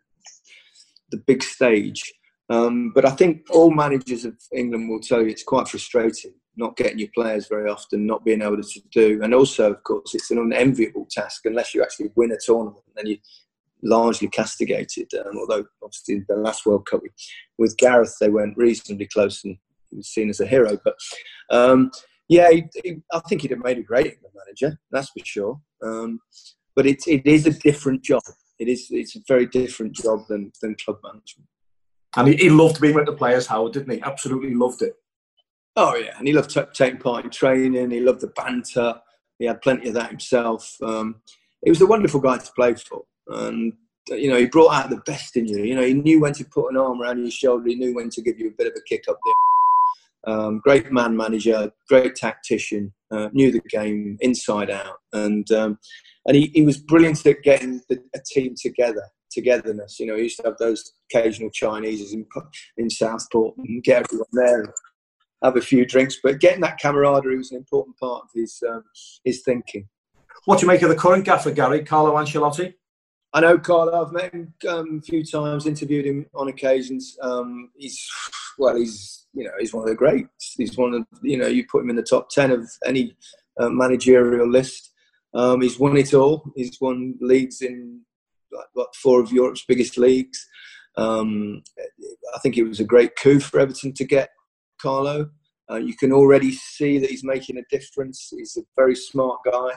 [1.10, 2.12] the big stage.
[2.48, 6.76] Um, but I think all managers of England will tell you it's quite frustrating not
[6.76, 9.20] getting your players very often, not being able to do.
[9.22, 12.84] And also, of course, it's an unenviable task unless you actually win a tournament.
[12.94, 13.18] Then you're
[13.82, 15.10] largely castigated.
[15.14, 17.00] Um, although, obviously, the last World Cup
[17.58, 19.56] with Gareth, they went reasonably close and
[19.90, 20.78] he was seen as a hero.
[20.84, 20.94] But
[21.50, 21.90] um,
[22.28, 25.60] yeah, he, he, I think he'd have made a great manager, that's for sure.
[25.82, 26.20] Um,
[26.74, 28.22] but it, it is a different job.
[28.58, 31.48] It is it's a very different job than, than club management.
[32.16, 34.02] And he, he loved being with the players, Howard, didn't he?
[34.02, 34.94] Absolutely loved it.
[35.76, 37.90] Oh yeah, and he loved t- taking part in training.
[37.90, 38.94] He loved the banter.
[39.38, 40.76] He had plenty of that himself.
[40.82, 41.22] Um,
[41.64, 43.72] he was a wonderful guy to play for, and
[44.08, 45.64] you know he brought out the best in you.
[45.64, 47.68] You know he knew when to put an arm around your shoulder.
[47.68, 50.34] He knew when to give you a bit of a kick up there.
[50.34, 55.78] Um, great man manager, great tactician, uh, knew the game inside out, and um,
[56.26, 59.98] and he, he was brilliant at getting the, a team together togetherness.
[59.98, 62.26] You know, he used to have those occasional Chineses in,
[62.76, 64.74] in Southport and get everyone there
[65.42, 66.18] have a few drinks.
[66.22, 68.84] But getting that camaraderie was an important part of his um,
[69.24, 69.88] his thinking.
[70.44, 72.74] What do you make of the current gaffer, Gary Carlo Ancelotti?
[73.32, 74.04] I know Carlo.
[74.04, 77.16] I've met him um, a few times, interviewed him on occasions.
[77.22, 78.06] Um, he's
[78.58, 80.54] well, he's you know he's one of the greats.
[80.56, 83.16] He's one of you know you put him in the top ten of any
[83.58, 84.90] uh, managerial list.
[85.34, 86.52] Um, he's won it all.
[86.56, 88.02] He's won leagues in
[88.50, 90.46] like, what, four of Europe's biggest leagues.
[90.96, 91.62] Um,
[92.34, 94.28] I think it was a great coup for Everton to get
[94.82, 95.30] Carlo.
[95.70, 98.32] Uh, you can already see that he's making a difference.
[98.36, 99.70] He's a very smart guy.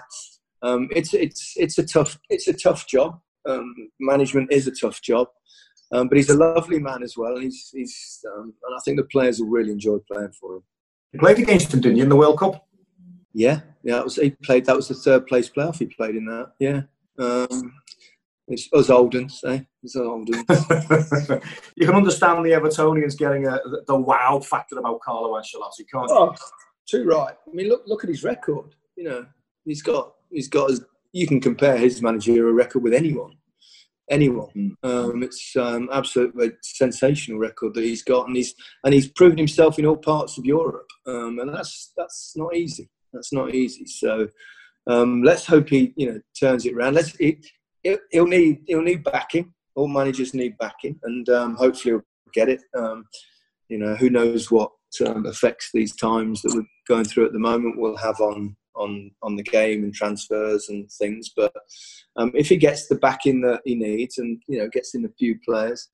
[0.61, 3.19] Um, it's it's it's a tough it's a tough job.
[3.47, 5.27] Um, management is a tough job,
[5.91, 7.37] um, but he's a lovely man as well.
[7.37, 10.63] He's he's um, and I think the players will really enjoy playing for him.
[11.13, 12.67] You played against him, didn't you, in the World Cup?
[13.33, 14.01] Yeah, yeah.
[14.01, 14.65] Was, he played.
[14.65, 16.53] That was the third place playoff he played in that.
[16.59, 16.81] Yeah.
[18.47, 19.62] It's us Oldens, eh?
[19.81, 21.43] It's us Oldens.
[21.75, 26.15] you can understand the Evertonians getting a, the wow factor about Carlo Ancelotti, can't you?
[26.15, 26.36] Oh,
[26.88, 27.34] too right.
[27.34, 28.75] I mean, look look at his record.
[28.95, 29.25] You know,
[29.65, 30.81] he's got he's got as
[31.12, 33.36] you can compare his managerial record with anyone,
[34.12, 34.49] anyone.
[34.55, 34.75] Mm.
[34.84, 38.53] Um, it's um, absolutely sensational record that he's got, and he's
[38.84, 42.89] and he's proven himself in all parts of Europe, um, and that's that's not easy.
[43.12, 43.86] That's not easy.
[43.88, 44.27] So.
[44.88, 46.93] Um, let's hope he, you know, turns it around.
[46.93, 47.15] Let's.
[47.19, 47.43] It,
[48.11, 49.53] he'll need he'll need backing.
[49.75, 52.61] All managers need backing, and um, hopefully he'll get it.
[52.77, 53.05] Um,
[53.69, 54.71] you know, who knows what
[55.05, 59.11] um, effects these times that we're going through at the moment will have on on
[59.21, 61.31] on the game and transfers and things.
[61.35, 61.53] But
[62.17, 65.09] um, if he gets the backing that he needs, and you know, gets in a
[65.17, 65.89] few players,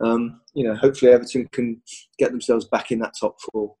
[0.00, 1.80] um, you know, hopefully Everton can
[2.18, 3.74] get themselves back in that top four.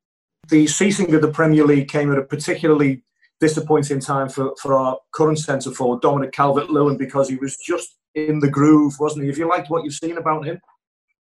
[0.48, 3.02] The ceasing of the Premier League came at a particularly
[3.40, 7.96] disappointing time for, for our current centre forward, Dominic Calvert Lewin, because he was just
[8.14, 9.28] in the groove, wasn't he?
[9.28, 10.60] Have you liked what you've seen about him?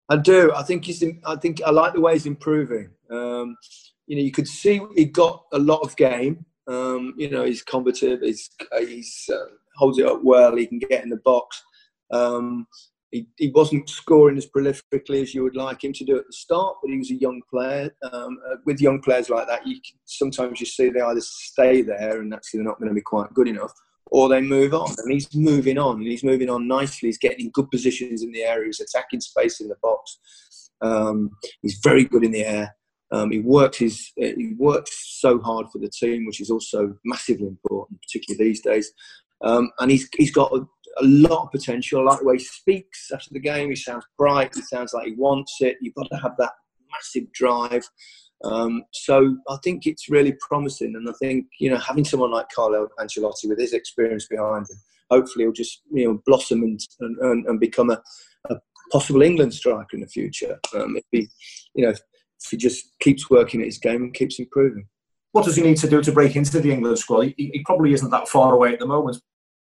[0.09, 0.53] I do.
[0.55, 1.05] I think he's.
[1.25, 2.91] I think I like the way he's improving.
[3.11, 3.57] Um,
[4.07, 6.45] you know, you could see he got a lot of game.
[6.67, 8.21] Um, you know, he's combative.
[8.21, 10.57] He's he's uh, holds it up well.
[10.57, 11.63] He can get in the box.
[12.11, 12.67] Um,
[13.13, 16.77] he, wasn't scoring as prolifically as you would like him to do at the start,
[16.83, 17.95] but he was a young player.
[18.13, 21.83] Um, uh, with young players like that, you can, sometimes you see they either stay
[21.83, 23.73] there and actually they're not going to be quite good enough,
[24.07, 24.95] or they move on.
[24.99, 27.09] And he's moving on, and he's moving on nicely.
[27.09, 28.67] He's getting in good positions in the area.
[28.67, 30.19] He's attacking space in the box.
[30.81, 31.31] Um,
[31.63, 32.77] he's very good in the air.
[33.13, 36.95] Um, he works his uh, he works so hard for the team, which is also
[37.05, 38.93] massively important, particularly these days.
[39.43, 40.65] Um, and he's he's got a,
[40.99, 42.01] a lot of potential.
[42.01, 43.71] I like the way he speaks after the game.
[43.71, 44.55] He sounds bright.
[44.55, 45.77] He sounds like he wants it.
[45.81, 46.53] You've got to have that
[46.93, 47.89] massive drive.
[48.45, 52.47] Um, so I think it's really promising, and I think you know having someone like
[52.55, 54.77] Carlo Ancelotti with his experience behind him,
[55.11, 58.01] hopefully he'll just you know blossom and and, and become a,
[58.49, 58.57] a,
[58.91, 60.59] possible England striker in the future.
[60.75, 61.29] Um, if he,
[61.75, 62.01] you know, if
[62.51, 64.87] he just keeps working at his game and keeps improving.
[65.33, 67.33] What does he need to do to break into the England squad?
[67.37, 69.21] He, he probably isn't that far away at the moment.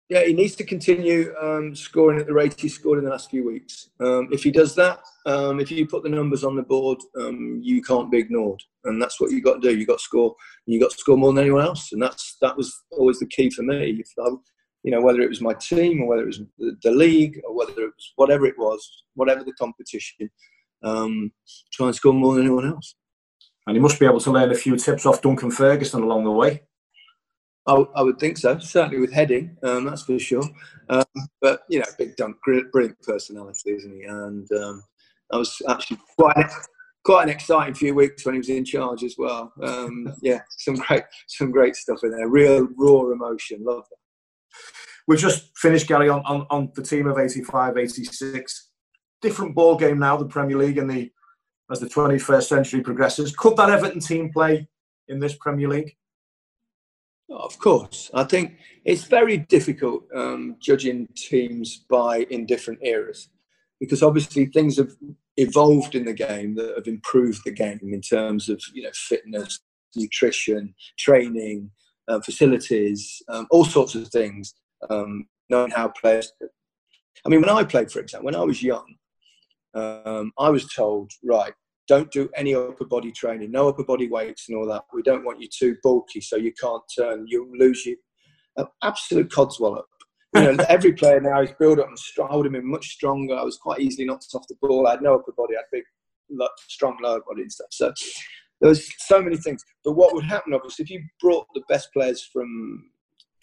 [0.09, 3.29] Yeah, he needs to continue um, scoring at the rate he scored in the last
[3.29, 3.89] few weeks.
[3.99, 7.59] Um, if he does that, um, if you put the numbers on the board, um,
[7.63, 9.77] you can't be ignored, and that's what you've got to do.
[9.77, 10.35] You got to score.
[10.65, 13.51] You got to score more than anyone else, and that's that was always the key
[13.51, 14.03] for me.
[14.19, 14.29] I,
[14.81, 17.55] you know, whether it was my team or whether it was the, the league or
[17.55, 20.31] whether it was whatever it was, whatever the competition,
[20.83, 21.31] um,
[21.71, 22.95] try and score more than anyone else.
[23.67, 26.31] And he must be able to learn a few tips off Duncan Ferguson along the
[26.31, 26.63] way.
[27.69, 30.43] I, I would think so, certainly with heading, um, that's for sure.
[30.89, 31.05] Um,
[31.39, 34.03] but you know, Big Dunk, brilliant personality, isn't he?
[34.03, 34.83] And um,
[35.31, 36.51] I was actually quite
[37.05, 39.53] quite an exciting few weeks when he was in charge as well.
[39.61, 42.27] Um, yeah, some great some great stuff in there.
[42.27, 43.63] Real raw emotion.
[43.63, 43.97] Love that.
[45.07, 48.69] We've just finished, Gary, on, on, on the team of 85, 86.
[49.23, 51.11] Different ball game now, the Premier League and the
[51.71, 53.35] as the 21st century progresses.
[53.35, 54.67] Could that Everton team play
[55.07, 55.95] in this Premier League?
[57.29, 63.29] Of course, I think it's very difficult um, judging teams by in different eras
[63.79, 64.91] because obviously things have
[65.37, 69.59] evolved in the game that have improved the game in terms of you know fitness,
[69.95, 71.69] nutrition, training,
[72.07, 74.55] uh, facilities, um, all sorts of things.
[74.89, 76.31] Um, knowing how players.
[77.25, 78.95] I mean, when I played, for example, when I was young,
[79.73, 81.53] um, I was told, right,
[81.89, 84.83] don't do any upper body training, no upper body weights and all that.
[84.93, 87.97] We don't want you too bulky so you can't turn, you'll lose you.
[88.57, 89.83] Uh, absolute codswallop.
[90.35, 92.29] You know, every player now is built up and strong.
[92.31, 93.35] I would have been much stronger.
[93.35, 94.87] I was quite easily knocked off the ball.
[94.87, 95.55] I had no upper body.
[95.55, 95.83] I had big,
[96.67, 97.69] strong lower body and stuff.
[97.71, 97.91] So
[98.61, 99.63] there was so many things.
[99.83, 102.91] But what would happen, obviously, if you brought the best players from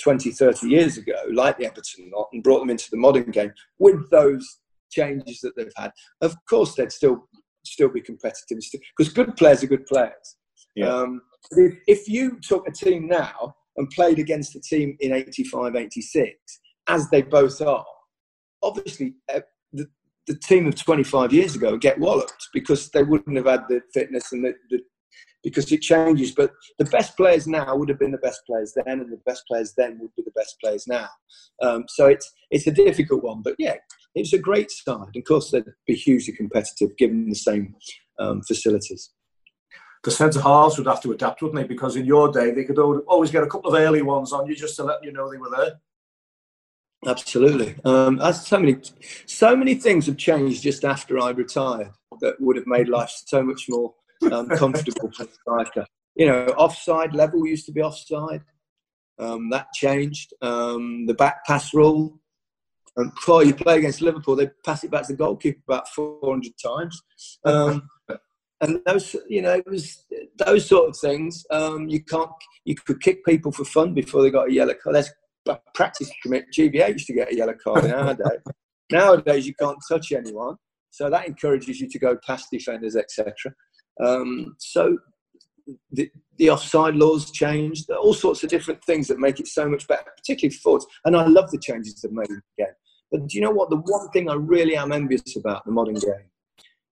[0.03, 3.53] 20, 30 years ago, like the Everton lot, and brought them into the modern game
[3.81, 4.59] with those
[4.93, 7.29] changes that they've had, of course they'd still
[7.67, 8.59] still be competitive
[8.97, 10.37] because good players are good players.
[10.75, 10.89] Yeah.
[10.89, 15.77] Um, if, if you took a team now and played against a team in 85,
[15.77, 16.35] 86,
[16.89, 17.85] as they both are,
[18.63, 19.41] obviously uh,
[19.73, 19.87] the,
[20.27, 23.81] the team of 25 years ago would get walloped because they wouldn't have had the
[23.93, 24.81] fitness and the, the
[25.47, 26.33] because it changes.
[26.33, 29.45] But the best players now would have been the best players then, and the best
[29.47, 31.09] players then would be the best players now.
[31.63, 33.77] Um, so it's it's a difficult one, but yeah,
[34.17, 35.15] it's a great side.
[35.15, 37.75] Of course, they'd be hugely competitive given the same
[38.19, 39.11] um, facilities.
[40.03, 41.69] The centre halves would have to adapt, wouldn't they?
[41.69, 44.55] Because in your day, they could always get a couple of early ones on you
[44.55, 45.81] just to let you know they were there.
[47.07, 47.77] Absolutely.
[47.85, 48.77] Um, so many,
[49.27, 53.43] so many things have changed just after I retired that would have made life so
[53.43, 53.95] much more
[54.33, 55.87] um, comfortable for the striker.
[56.15, 58.43] You know, offside level used to be offside.
[59.19, 60.33] Um, that changed.
[60.41, 62.19] Um, the back pass rule.
[62.97, 66.53] And before you play against Liverpool, they pass it back to the goalkeeper about 400
[66.63, 67.03] times.
[67.45, 67.89] Um,
[68.63, 70.05] and those, you know, it was
[70.39, 71.45] those sort of things.
[71.51, 72.31] Um, you can't,
[72.65, 74.97] you could kick people for fun before they got a yellow card.
[74.97, 75.11] That's
[75.75, 76.47] practice commit.
[76.57, 77.85] GBH to get a yellow card
[78.19, 78.53] day.
[78.91, 80.57] Nowadays, you can't touch anyone,
[80.91, 83.35] so that encourages you to go past defenders, etc.
[84.03, 84.97] Um, so
[85.91, 89.87] the, the offside laws changed, all sorts of different things that make it so much
[89.89, 90.87] better, particularly for forwards.
[91.05, 92.75] And I love the changes they've made again.
[93.11, 93.71] But do you know what?
[93.71, 96.31] The one thing I really am envious about the modern game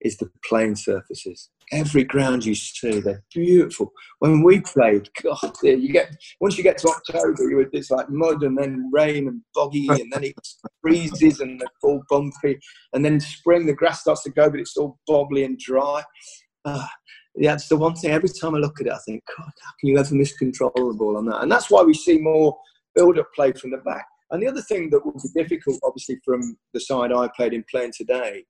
[0.00, 1.50] is the playing surfaces.
[1.72, 3.90] Every ground you see, they're beautiful.
[4.18, 8.10] When we played, God, you get once you get to October, you, would it's like
[8.10, 10.34] mud and then rain and boggy, and then it
[10.82, 12.58] freezes and it's all bumpy.
[12.92, 16.02] And then spring, the grass starts to go, but it's all bobbly and dry
[16.64, 16.86] uh,
[17.36, 18.10] yeah, it's the one thing.
[18.10, 20.96] Every time I look at it, I think, God, how can you ever miscontrol the
[20.96, 21.42] ball on that?
[21.42, 22.56] And that's why we see more
[22.94, 24.06] build-up play from the back.
[24.30, 27.64] And the other thing that will be difficult, obviously, from the side I played in
[27.70, 28.44] playing today,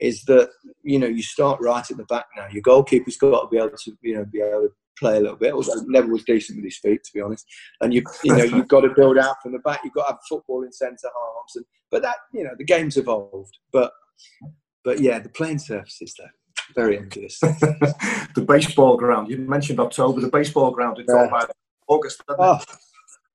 [0.00, 0.50] is that
[0.82, 2.46] you know you start right at the back now.
[2.50, 5.36] Your goalkeeper's got to be able to you know be able to play a little
[5.36, 5.52] bit.
[5.52, 7.46] Although Nev was decent with his feet, to be honest.
[7.80, 9.80] And you you know you've got to build out from the back.
[9.84, 11.56] You've got to have football in centre halves.
[11.56, 13.58] And but that you know the game's evolved.
[13.72, 13.92] But
[14.84, 16.26] but yeah, the playing surfaces though
[16.74, 17.38] very envious.
[17.40, 19.30] the baseball ground.
[19.30, 20.20] You mentioned October.
[20.20, 20.98] The baseball ground.
[20.98, 21.20] It's yeah.
[21.20, 21.50] all about
[21.88, 22.22] August.
[22.28, 22.60] Oh,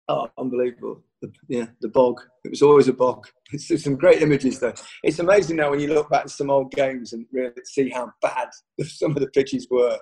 [0.07, 1.03] oh, unbelievable.
[1.21, 2.21] The, yeah, the bog.
[2.45, 3.27] It was always a bog.
[3.53, 4.73] It's, it's, some great images, though.
[5.03, 8.11] It's amazing now when you look back at some old games and really see how
[8.21, 8.49] bad
[8.83, 9.97] some of the pitches were.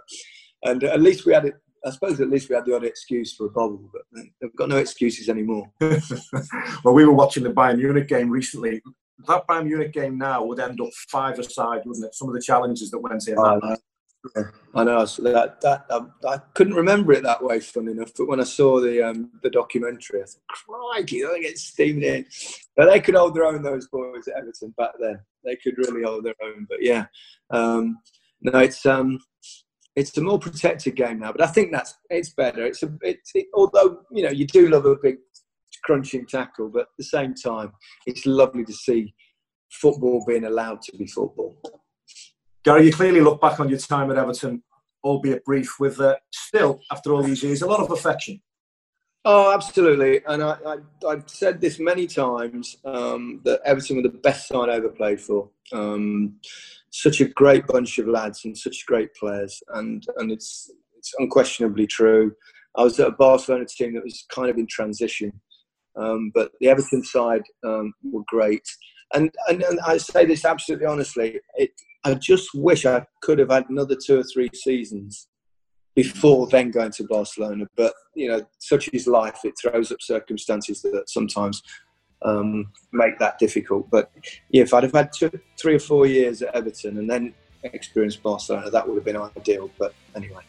[0.64, 1.54] And at least we had it.
[1.86, 4.56] I suppose at least we had the odd excuse for a bubble, but uh, they've
[4.56, 5.72] got no excuses anymore.
[5.80, 8.82] well, we were watching the Bayern Munich game recently.
[9.28, 12.16] That Bayern Munich game now would end up five aside, wouldn't it?
[12.16, 13.38] Some of the challenges that went in.
[13.38, 13.80] Oh, that.
[14.36, 15.06] Yeah, I know.
[15.06, 18.12] So that, that I, I, couldn't remember it that way, fun enough.
[18.18, 22.26] But when I saw the um, the documentary, I thought, "Crikey, they get steamed in."
[22.76, 23.62] But they could hold their own.
[23.62, 26.66] Those boys at Everton back then, they could really hold their own.
[26.70, 27.06] But yeah,
[27.52, 28.00] um,
[28.42, 29.20] no, it's um,
[29.96, 32.66] it's a more protected game now, but I think that's it's better.
[32.66, 33.20] It's a it,
[33.54, 35.18] although you know you do love a big
[35.84, 37.72] crunching tackle, but at the same time,
[38.06, 39.14] it's lovely to see
[39.72, 41.58] football being allowed to be football.
[42.66, 44.64] Gary, you clearly look back on your time at Everton,
[45.04, 48.42] albeit brief, with uh, still after all these years a lot of affection.
[49.24, 54.48] Oh, absolutely, and I, have said this many times um, that Everton were the best
[54.48, 55.48] side I ever played for.
[55.74, 56.38] Um,
[56.90, 61.86] such a great bunch of lads and such great players, and and it's it's unquestionably
[61.86, 62.34] true.
[62.76, 65.40] I was at a Barcelona team that was kind of in transition,
[65.96, 68.68] um, but the Everton side um, were great.
[69.14, 71.40] And, and, and I say this absolutely honestly.
[71.58, 71.72] It,
[72.06, 75.28] I just wish I could have had another two or three seasons
[75.96, 77.66] before then going to Barcelona.
[77.76, 81.64] But you know, such is life; it throws up circumstances that sometimes
[82.22, 83.90] um, make that difficult.
[83.90, 84.12] But
[84.52, 87.34] yeah, if I'd have had two, three or four years at Everton and then
[87.64, 89.72] experienced Barcelona, that would have been ideal.
[89.80, 90.44] But anyway.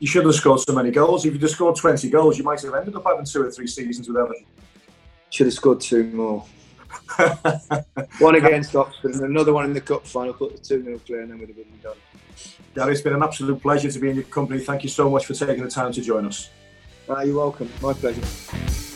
[0.00, 1.24] You should have scored so many goals.
[1.24, 3.66] If you'd have scored 20 goals, you might have ended up having two or three
[3.66, 4.44] seasons with Everton.
[5.30, 6.44] Should have scored two more.
[8.18, 11.20] One against Oxford and another one in the cup final, put the 2 0 clear,
[11.22, 11.96] and then we'd have been done.
[12.74, 14.60] Gary, it's been an absolute pleasure to be in your company.
[14.60, 16.50] Thank you so much for taking the time to join us.
[17.08, 17.70] Uh, you're welcome.
[17.80, 18.93] My pleasure.